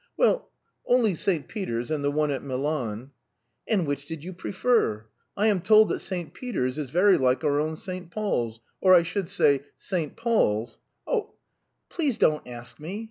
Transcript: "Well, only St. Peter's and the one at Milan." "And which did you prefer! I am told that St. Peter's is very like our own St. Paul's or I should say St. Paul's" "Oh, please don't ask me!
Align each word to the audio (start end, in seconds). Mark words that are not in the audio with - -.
"Well, 0.17 0.49
only 0.87 1.13
St. 1.13 1.47
Peter's 1.47 1.91
and 1.91 2.03
the 2.03 2.09
one 2.09 2.31
at 2.31 2.41
Milan." 2.41 3.11
"And 3.67 3.85
which 3.85 4.07
did 4.07 4.23
you 4.23 4.33
prefer! 4.33 5.05
I 5.37 5.45
am 5.45 5.61
told 5.61 5.89
that 5.89 5.99
St. 5.99 6.33
Peter's 6.33 6.79
is 6.79 6.89
very 6.89 7.19
like 7.19 7.43
our 7.43 7.59
own 7.59 7.75
St. 7.75 8.09
Paul's 8.09 8.61
or 8.81 8.95
I 8.95 9.03
should 9.03 9.29
say 9.29 9.61
St. 9.77 10.15
Paul's" 10.17 10.79
"Oh, 11.05 11.35
please 11.87 12.17
don't 12.17 12.47
ask 12.47 12.79
me! 12.79 12.99